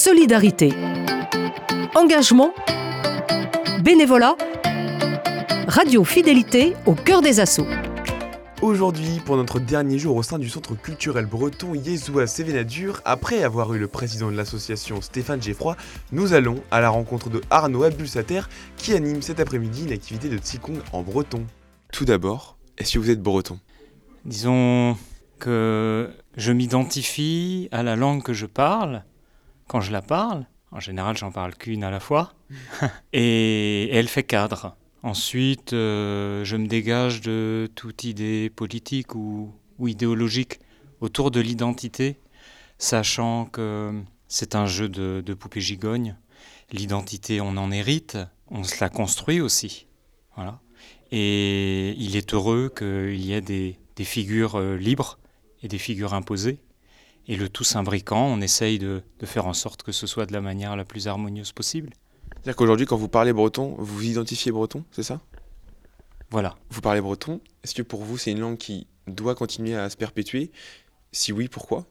solidarité, 0.00 0.72
engagement, 1.94 2.54
bénévolat, 3.82 4.34
radio 5.68 6.04
fidélité 6.04 6.74
au 6.86 6.94
cœur 6.94 7.20
des 7.20 7.38
assauts. 7.38 7.66
Aujourd'hui, 8.62 9.20
pour 9.22 9.36
notre 9.36 9.60
dernier 9.60 9.98
jour 9.98 10.16
au 10.16 10.22
sein 10.22 10.38
du 10.38 10.48
centre 10.48 10.74
culturel 10.74 11.26
breton 11.26 11.74
Yézoua 11.74 12.26
Sévénadur, 12.26 13.02
après 13.04 13.42
avoir 13.42 13.74
eu 13.74 13.78
le 13.78 13.88
président 13.88 14.30
de 14.30 14.36
l'association 14.38 15.02
Stéphane 15.02 15.42
Geffroy, 15.42 15.76
nous 16.12 16.32
allons 16.32 16.62
à 16.70 16.80
la 16.80 16.88
rencontre 16.88 17.28
de 17.28 17.42
Arnaud 17.50 17.82
Abulsater 17.82 18.40
qui 18.78 18.94
anime 18.94 19.20
cet 19.20 19.38
après-midi 19.38 19.84
une 19.84 19.92
activité 19.92 20.30
de 20.30 20.38
Tsikong 20.38 20.78
en 20.94 21.02
breton. 21.02 21.44
Tout 21.92 22.06
d'abord, 22.06 22.56
est-ce 22.78 22.94
que 22.94 22.98
vous 23.00 23.10
êtes 23.10 23.22
breton? 23.22 23.58
Disons 24.24 24.96
que 25.38 26.08
je 26.38 26.52
m'identifie 26.52 27.68
à 27.70 27.82
la 27.82 27.96
langue 27.96 28.22
que 28.22 28.32
je 28.32 28.46
parle 28.46 29.04
quand 29.70 29.80
je 29.80 29.92
la 29.92 30.02
parle. 30.02 30.46
En 30.72 30.80
général, 30.80 31.16
j'en 31.16 31.30
parle 31.30 31.54
qu'une 31.54 31.84
à 31.84 31.92
la 31.92 32.00
fois. 32.00 32.34
et 33.12 33.88
elle 33.92 34.08
fait 34.08 34.24
cadre. 34.24 34.76
Ensuite, 35.04 35.74
euh, 35.74 36.44
je 36.44 36.56
me 36.56 36.66
dégage 36.66 37.20
de 37.20 37.70
toute 37.76 38.02
idée 38.02 38.50
politique 38.50 39.14
ou, 39.14 39.54
idéologique 39.78 40.58
autour 41.00 41.30
de 41.30 41.38
l'identité, 41.38 42.18
sachant 42.78 43.44
que 43.44 44.02
c'est 44.26 44.56
un 44.56 44.66
jeu 44.66 44.88
de, 44.88 45.22
de 45.24 45.34
poupée 45.34 45.60
gigogne. 45.60 46.16
L'identité, 46.72 47.40
on 47.40 47.56
en 47.56 47.70
hérite, 47.70 48.18
on 48.48 48.64
se 48.64 48.80
la 48.80 48.88
construit 48.88 49.40
aussi. 49.40 49.86
Voilà. 50.34 50.58
Et 51.12 51.90
il 51.96 52.16
est 52.16 52.34
heureux 52.34 52.72
qu'il 52.76 53.24
y 53.24 53.34
ait 53.34 53.40
des, 53.40 53.76
figures 54.00 54.56
euh, 54.56 54.76
libres 54.76 55.20
et 55.62 55.68
des 55.68 55.78
figures 55.78 56.14
imposées. 56.14 56.58
Et 57.30 57.36
le 57.36 57.48
tout 57.48 57.62
s'imbriquant, 57.62 58.26
on 58.26 58.40
essaye 58.40 58.80
de 58.80 59.02
faire 59.22 59.46
en 59.46 59.52
sorte 59.52 59.84
que 59.84 59.92
ce 59.92 60.08
soit 60.08 60.26
de 60.26 60.32
la 60.32 60.40
manière 60.40 60.74
la 60.74 60.84
plus 60.84 61.06
harmonieuse 61.06 61.52
possible. 61.52 61.90
C'est-à-dire 62.32 62.56
qu'aujourd'hui, 62.56 62.86
quand 62.86 62.96
vous 62.96 63.06
parlez 63.06 63.32
breton, 63.32 63.76
vous 63.78 63.98
vous 63.98 64.04
identifiez 64.04 64.50
breton, 64.50 64.82
c'est 64.90 65.04
ça? 65.04 65.20
Voilà. 66.30 66.56
Vous 66.70 66.80
parlez 66.80 67.00
breton. 67.00 67.40
Est-ce 67.62 67.72
que 67.76 67.82
pour 67.82 68.02
vous, 68.02 68.18
c'est 68.18 68.32
une 68.32 68.40
langue 68.40 68.56
qui 68.56 68.88
doit 69.06 69.36
continuer 69.36 69.76
à 69.76 69.88
se 69.88 69.96
perpétuer? 69.96 70.50
Si 71.12 71.32
oui, 71.32 71.46
pourquoi? 71.46 71.86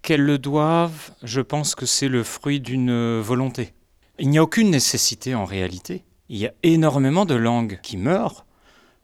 Qu'elle 0.00 0.22
le 0.22 0.38
doive, 0.38 1.10
je 1.24 1.40
pense 1.40 1.74
que 1.74 1.84
c'est 1.84 2.08
le 2.08 2.22
fruit 2.22 2.60
d'une 2.60 3.18
volonté. 3.18 3.72
Il 4.20 4.30
n'y 4.30 4.38
a 4.38 4.44
aucune 4.44 4.70
nécessité 4.70 5.34
en 5.34 5.44
réalité. 5.44 6.04
Il 6.28 6.38
y 6.38 6.46
a 6.46 6.54
énormément 6.62 7.24
de 7.24 7.34
langues 7.34 7.80
qui 7.82 7.96
meurent 7.96 8.46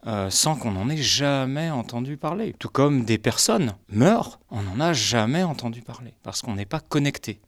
euh, 0.06 0.30
sans 0.30 0.54
qu'on 0.54 0.76
en 0.76 0.88
ait 0.88 0.96
jamais 0.96 1.70
entendu 1.70 2.16
parler. 2.16 2.54
Tout 2.58 2.68
comme 2.68 3.04
des 3.04 3.18
personnes 3.18 3.74
meurent, 3.88 4.38
on 4.50 4.62
n'en 4.62 4.80
a 4.80 4.92
jamais 4.92 5.42
entendu 5.42 5.82
parler, 5.82 6.14
parce 6.22 6.42
qu'on 6.42 6.54
n'est 6.54 6.66
pas 6.66 6.80
connecté. 6.80 7.40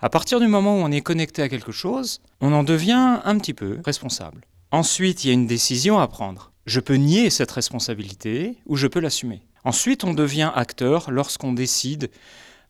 À 0.00 0.10
partir 0.10 0.40
du 0.40 0.46
moment 0.46 0.76
où 0.76 0.80
on 0.80 0.90
est 0.90 1.00
connecté 1.00 1.42
à 1.42 1.48
quelque 1.48 1.72
chose, 1.72 2.20
on 2.40 2.52
en 2.52 2.64
devient 2.64 3.20
un 3.24 3.38
petit 3.38 3.54
peu 3.54 3.78
responsable. 3.84 4.42
Ensuite, 4.70 5.24
il 5.24 5.28
y 5.28 5.30
a 5.30 5.34
une 5.34 5.46
décision 5.46 5.98
à 5.98 6.08
prendre. 6.08 6.52
Je 6.66 6.80
peux 6.80 6.96
nier 6.96 7.30
cette 7.30 7.52
responsabilité 7.52 8.58
ou 8.66 8.76
je 8.76 8.88
peux 8.88 9.00
l'assumer. 9.00 9.42
Ensuite, 9.64 10.04
on 10.04 10.12
devient 10.12 10.50
acteur 10.54 11.10
lorsqu'on 11.10 11.52
décide 11.52 12.10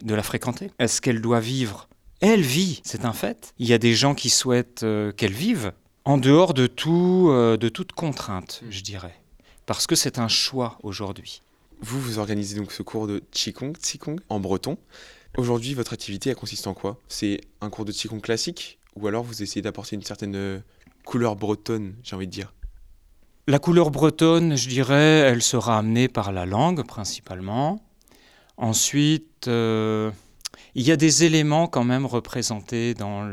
de 0.02 0.14
la 0.14 0.22
fréquenter. 0.22 0.70
Est-ce 0.78 1.00
qu'elle 1.00 1.20
doit 1.20 1.40
vivre? 1.40 1.88
Elle 2.20 2.42
vit, 2.42 2.80
c'est 2.84 3.04
un 3.04 3.12
fait. 3.12 3.52
Il 3.58 3.66
y 3.66 3.72
a 3.72 3.78
des 3.78 3.94
gens 3.94 4.14
qui 4.14 4.30
souhaitent 4.30 4.82
euh, 4.82 5.12
qu'elle 5.12 5.32
vive 5.32 5.72
en 6.06 6.18
dehors 6.18 6.54
de, 6.54 6.66
tout, 6.66 7.28
euh, 7.30 7.56
de 7.56 7.68
toute 7.68 7.92
contrainte, 7.92 8.62
je 8.70 8.80
dirais. 8.80 9.14
Parce 9.66 9.86
que 9.86 9.96
c'est 9.96 10.18
un 10.18 10.28
choix 10.28 10.78
aujourd'hui. 10.82 11.42
Vous, 11.80 12.00
vous 12.00 12.18
organisez 12.18 12.56
donc 12.56 12.72
ce 12.72 12.82
cours 12.82 13.06
de 13.06 13.22
Qigong, 13.32 13.72
Qigong 13.76 14.16
en 14.28 14.40
breton. 14.40 14.78
Aujourd'hui, 15.36 15.74
votre 15.74 15.92
activité, 15.92 16.30
elle 16.30 16.36
consiste 16.36 16.68
en 16.68 16.74
quoi? 16.74 16.98
C'est 17.08 17.40
un 17.60 17.68
cours 17.68 17.84
de 17.84 17.92
Qigong 17.92 18.20
classique 18.20 18.78
ou 18.94 19.08
alors 19.08 19.24
vous 19.24 19.42
essayez 19.42 19.62
d'apporter 19.62 19.96
une 19.96 20.02
certaine 20.02 20.62
couleur 21.04 21.36
bretonne, 21.36 21.94
j'ai 22.02 22.16
envie 22.16 22.26
de 22.26 22.32
dire? 22.32 22.54
La 23.48 23.58
couleur 23.58 23.90
bretonne, 23.90 24.56
je 24.56 24.68
dirais, 24.68 24.94
elle 24.94 25.42
sera 25.42 25.78
amenée 25.78 26.08
par 26.08 26.32
la 26.32 26.46
langue 26.46 26.86
principalement. 26.86 27.80
Ensuite, 28.56 29.48
euh, 29.48 30.10
il 30.74 30.82
y 30.82 30.92
a 30.92 30.96
des 30.96 31.24
éléments 31.24 31.66
quand 31.66 31.84
même 31.84 32.06
représentés 32.06 32.94
dans 32.94 33.28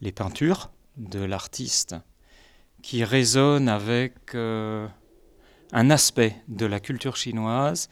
les, 0.00 0.12
peintures 0.12 0.71
de 0.96 1.20
l'artiste 1.20 1.96
qui 2.82 3.04
résonnent 3.04 3.68
avec 3.68 4.34
euh, 4.34 4.86
un 5.72 5.90
aspect 5.90 6.36
de 6.48 6.66
la 6.66 6.80
culture 6.80 7.16
chinoise 7.16 7.88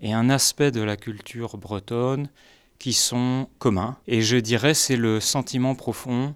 et 0.00 0.12
un 0.12 0.30
aspect 0.30 0.70
de 0.70 0.82
la 0.82 0.96
culture 0.96 1.56
bretonne 1.56 2.28
qui 2.78 2.92
sont 2.92 3.48
communs. 3.58 3.96
Et 4.06 4.22
je 4.22 4.36
dirais 4.36 4.74
c'est 4.74 4.96
le 4.96 5.20
sentiment 5.20 5.74
profond 5.74 6.34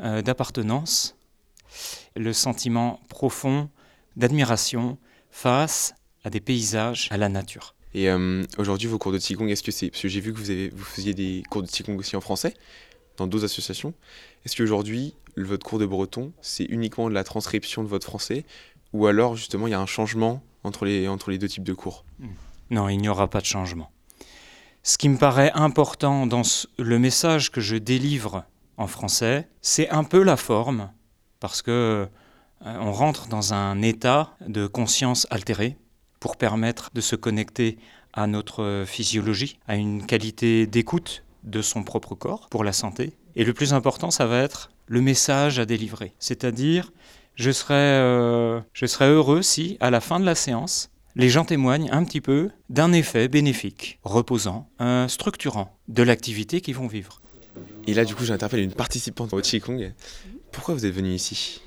euh, 0.00 0.22
d'appartenance, 0.22 1.16
le 2.16 2.32
sentiment 2.32 3.00
profond 3.08 3.68
d'admiration 4.16 4.98
face 5.30 5.94
à 6.24 6.30
des 6.30 6.40
paysages, 6.40 7.08
à 7.10 7.16
la 7.16 7.28
nature. 7.28 7.74
Et 7.94 8.08
euh, 8.08 8.42
aujourd'hui, 8.58 8.88
vos 8.88 8.98
cours 8.98 9.12
de 9.12 9.18
Qigong, 9.18 9.48
est-ce 9.48 9.62
que 9.62 9.70
c'est. 9.70 9.90
Parce 9.90 10.02
que 10.02 10.08
j'ai 10.08 10.20
vu 10.20 10.32
que 10.32 10.38
vous, 10.38 10.50
avez, 10.50 10.70
vous 10.70 10.84
faisiez 10.84 11.14
des 11.14 11.42
cours 11.50 11.62
de 11.62 11.68
Qigong 11.68 11.98
aussi 11.98 12.16
en 12.16 12.20
français, 12.20 12.54
dans 13.16 13.26
d'autres 13.26 13.44
associations. 13.44 13.92
Est-ce 14.44 14.56
qu'aujourd'hui, 14.56 15.14
votre 15.36 15.64
cours 15.64 15.78
de 15.78 15.86
breton, 15.86 16.32
c'est 16.40 16.64
uniquement 16.64 17.08
de 17.08 17.14
la 17.14 17.24
transcription 17.24 17.82
de 17.82 17.88
votre 17.88 18.06
français 18.06 18.44
Ou 18.92 19.06
alors, 19.06 19.36
justement, 19.36 19.66
il 19.66 19.70
y 19.70 19.74
a 19.74 19.80
un 19.80 19.86
changement 19.86 20.42
entre 20.64 20.84
les, 20.84 21.08
entre 21.08 21.30
les 21.30 21.38
deux 21.38 21.48
types 21.48 21.64
de 21.64 21.74
cours? 21.74 22.04
Non, 22.70 22.88
il 22.88 22.98
n'y 22.98 23.08
aura 23.08 23.28
pas 23.28 23.40
de 23.40 23.46
changement. 23.46 23.90
Ce 24.82 24.98
qui 24.98 25.08
me 25.08 25.16
paraît 25.16 25.52
important 25.54 26.26
dans 26.26 26.42
le 26.78 26.98
message 26.98 27.50
que 27.50 27.60
je 27.60 27.76
délivre 27.76 28.44
en 28.76 28.86
français, 28.86 29.48
c'est 29.60 29.88
un 29.90 30.02
peu 30.02 30.22
la 30.22 30.36
forme, 30.36 30.90
parce 31.38 31.62
que 31.62 31.70
euh, 31.70 32.76
on 32.80 32.92
rentre 32.92 33.28
dans 33.28 33.54
un 33.54 33.80
état 33.82 34.34
de 34.46 34.66
conscience 34.66 35.26
altérée 35.30 35.76
pour 36.18 36.36
permettre 36.36 36.90
de 36.94 37.00
se 37.00 37.14
connecter 37.16 37.78
à 38.12 38.26
notre 38.26 38.84
physiologie, 38.86 39.58
à 39.66 39.76
une 39.76 40.04
qualité 40.04 40.66
d'écoute 40.66 41.24
de 41.44 41.62
son 41.62 41.82
propre 41.82 42.14
corps 42.14 42.48
pour 42.48 42.64
la 42.64 42.72
santé. 42.72 43.14
Et 43.36 43.44
le 43.44 43.52
plus 43.52 43.72
important, 43.72 44.10
ça 44.10 44.26
va 44.26 44.38
être 44.38 44.70
le 44.86 45.00
message 45.00 45.58
à 45.58 45.66
délivrer. 45.66 46.14
C'est-à-dire, 46.18 46.92
je 47.34 47.50
serais, 47.50 47.74
euh, 47.74 48.60
je 48.72 48.86
serais 48.86 49.08
heureux 49.08 49.42
si, 49.42 49.76
à 49.80 49.90
la 49.90 50.00
fin 50.00 50.20
de 50.20 50.24
la 50.24 50.34
séance, 50.34 50.90
les 51.14 51.28
gens 51.28 51.44
témoignent 51.44 51.90
un 51.92 52.04
petit 52.04 52.20
peu 52.20 52.50
d'un 52.70 52.92
effet 52.92 53.28
bénéfique, 53.28 53.98
reposant, 54.02 54.68
structurant 55.08 55.76
de 55.88 56.02
l'activité 56.02 56.62
qu'ils 56.62 56.74
vont 56.74 56.86
vivre. 56.86 57.20
Et 57.86 57.94
là, 57.94 58.04
du 58.04 58.14
coup, 58.14 58.24
j'interpelle 58.24 58.60
une 58.60 58.72
participante 58.72 59.32
au 59.32 59.40
Qigong. 59.40 59.92
Pourquoi 60.52 60.74
vous 60.74 60.86
êtes 60.86 60.94
venue 60.94 61.12
ici? 61.12 61.60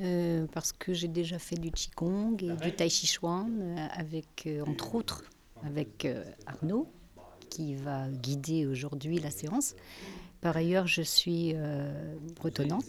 Euh, 0.00 0.46
Parce 0.52 0.72
que 0.72 0.92
j'ai 0.92 1.08
déjà 1.08 1.38
fait 1.38 1.56
du 1.56 1.70
Qigong 1.70 2.36
et 2.42 2.56
du 2.56 2.72
Tai 2.72 2.88
Chi 2.88 3.06
Chuan 3.06 3.48
euh, 3.60 3.86
avec, 3.92 4.44
euh, 4.46 4.64
entre 4.66 4.94
autres, 4.94 5.24
avec 5.64 6.06
Arnaud, 6.46 6.88
qui 7.48 7.74
va 7.74 8.08
guider 8.08 8.66
aujourd'hui 8.66 9.18
la 9.18 9.30
séance. 9.30 9.74
Par 10.44 10.56
ailleurs, 10.58 10.86
je 10.86 11.00
suis 11.00 11.54
bretonnante 12.36 12.84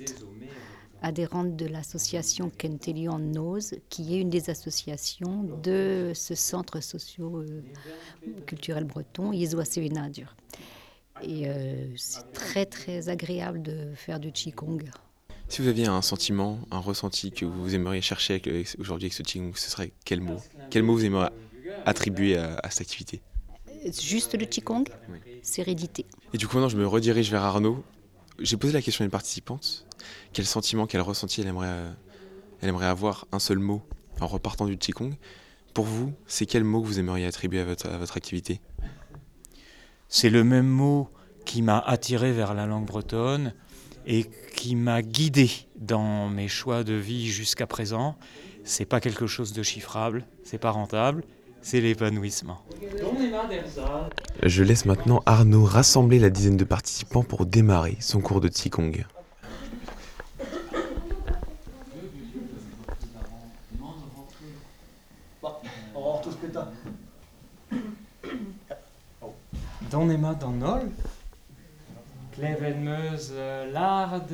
adhérente 1.02 1.56
de 1.56 1.68
l'association 1.68 2.50
Kentelion 2.50 3.18
Nose, 3.18 3.76
qui 3.90 4.14
est 4.14 4.20
une 4.20 4.30
des 4.30 4.50
associations 4.50 5.44
de 5.64 6.12
ce 6.14 6.36
centre 6.36 6.82
socio-culturel 6.82 8.84
breton, 8.84 9.32
Sévénadur. 9.64 10.36
Et 11.22 11.48
euh, 11.48 11.96
c'est 11.96 12.30
très 12.34 12.66
très 12.66 13.08
agréable 13.08 13.62
de 13.62 13.94
faire 13.96 14.20
du 14.20 14.34
Qigong. 14.34 14.84
Si 15.48 15.62
vous 15.62 15.70
aviez 15.70 15.88
un 15.88 16.02
sentiment, 16.02 16.60
un 16.72 16.80
ressenti 16.80 17.32
que 17.32 17.46
vous 17.46 17.74
aimeriez 17.74 18.02
chercher 18.02 18.42
aujourd'hui 18.80 19.06
avec 19.06 19.14
ce 19.14 19.24
Qigong, 19.24 19.54
ce 19.56 19.72
serait 19.72 19.94
quel 20.04 20.20
mot? 20.20 20.42
Quel 20.72 20.84
mot 20.84 20.94
vous 20.94 21.06
aimeriez 21.06 21.30
attribuer 21.86 22.38
à, 22.38 22.70
cette 22.70 22.82
activité? 22.82 23.22
Juste 24.02 24.38
le 24.38 24.46
Qigong? 24.46 24.84
Sérédité. 25.46 26.08
Et 26.34 26.38
du 26.38 26.48
coup, 26.48 26.56
maintenant, 26.56 26.70
je 26.70 26.78
me 26.78 26.88
redirige 26.88 27.30
vers 27.30 27.44
Arnaud. 27.44 27.84
J'ai 28.40 28.58
posé 28.58 28.74
la 28.74 28.82
question 28.82 29.04
à 29.04 29.06
une 29.06 29.12
participante. 29.12 29.86
Quel 30.34 30.44
sentiment, 30.46 30.88
quel 30.88 31.02
ressenti 31.02 31.42
elle 31.42 31.48
aimerait, 31.48 31.68
euh, 31.70 31.94
elle 32.62 32.70
aimerait 32.70 32.88
avoir 32.88 33.28
un 33.32 33.38
seul 33.38 33.60
mot 33.60 33.84
en 34.20 34.26
repartant 34.26 34.66
du 34.66 34.76
Qigong 34.76 35.14
Pour 35.76 35.86
vous, 35.86 36.14
c'est 36.26 36.48
quel 36.48 36.64
mot 36.64 36.82
que 36.82 36.88
vous 36.88 37.00
aimeriez 37.00 37.28
attribuer 37.28 37.60
à 37.60 37.66
votre, 37.66 37.88
à 37.88 37.98
votre 38.00 38.18
activité? 38.18 38.60
C'est 40.10 40.32
le 40.32 40.44
même 40.44 40.68
mot 40.68 41.10
qui 41.46 41.62
m'a 41.62 41.78
attiré 41.78 42.32
vers 42.32 42.56
la 42.56 42.66
langue 42.66 42.88
bretonne 42.88 43.54
et 44.08 44.26
qui 44.56 44.76
m'a 44.76 45.04
guidé 45.04 45.52
dans 45.76 46.28
mes 46.28 46.48
choix 46.48 46.84
de 46.84 46.96
vie 46.96 47.28
jusqu'à 47.28 47.68
présent. 47.68 48.18
C'est 48.64 48.86
pas 48.86 49.00
quelque 49.00 49.28
chose 49.28 49.54
de 49.54 49.62
chiffrable, 49.62 50.26
c'est 50.44 50.58
pas 50.58 50.72
rentable, 50.72 51.24
c'est 51.62 51.82
l'épanouissement. 51.82 52.66
Je 54.44 54.64
laisse 54.64 54.86
maintenant 54.86 55.22
Arnaud 55.26 55.66
rassembler 55.66 56.20
la 56.20 56.30
dizaine 56.30 56.58
de 56.58 56.64
participants 56.64 57.24
pour 57.24 57.46
démarrer 57.46 57.98
son 58.00 58.22
cours 58.22 58.42
de 58.42 58.48
Qigong. 58.48 59.06
Dans 69.92 70.10
Emma 70.10 70.34
dans 70.34 70.52
Nol, 70.52 70.90
Kleven 72.34 72.84
meus 72.84 73.32
euh, 73.32 73.72
lard 73.72 74.28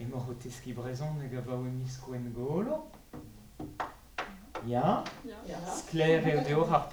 e 0.00 0.04
moroteski 0.10 0.72
brezon 0.72 1.20
e 1.22 1.28
gavaouemis 1.30 2.00
koen 2.02 2.32
golo. 2.34 2.80
Ja. 4.66 5.04
Skler 5.76 6.26
eo 6.32 6.42
deoc'h 6.48 6.74
ar 6.74 6.88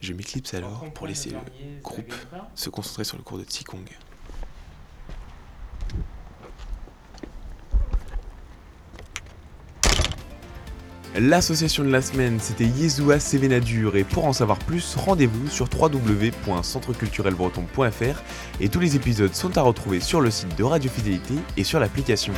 Je 0.00 0.12
m'éclipse 0.12 0.54
alors 0.54 0.84
pour 0.94 1.06
laisser 1.06 1.30
le 1.30 1.36
groupe 1.82 2.12
se 2.54 2.70
concentrer 2.70 3.04
sur 3.04 3.16
le 3.16 3.22
cours 3.22 3.38
de 3.38 3.44
Qigong. 3.44 3.84
L'association 11.16 11.84
de 11.84 11.90
la 11.90 12.00
semaine, 12.00 12.38
c'était 12.38 12.66
Yezua 12.66 13.18
Sévénadur 13.18 13.96
et 13.96 14.04
pour 14.04 14.26
en 14.26 14.32
savoir 14.32 14.58
plus, 14.58 14.94
rendez-vous 14.94 15.48
sur 15.48 15.68
www.centreculturelbreton.fr 15.72 18.22
et 18.60 18.68
tous 18.68 18.78
les 18.78 18.94
épisodes 18.94 19.34
sont 19.34 19.58
à 19.58 19.62
retrouver 19.62 19.98
sur 20.00 20.20
le 20.20 20.30
site 20.30 20.56
de 20.56 20.62
Radio 20.62 20.88
Fidélité 20.90 21.34
et 21.56 21.64
sur 21.64 21.80
l'application. 21.80 22.34